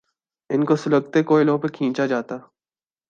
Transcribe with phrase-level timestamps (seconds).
[0.49, 2.37] ان کو سلگتے کوئلوں پہ کھینچا جاتا۔